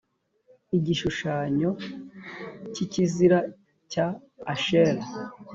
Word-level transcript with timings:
igishushanyo 0.77 1.69
cy 2.73 2.79
ikizira 2.85 3.39
cya 3.91 4.07
ashera 4.53 5.01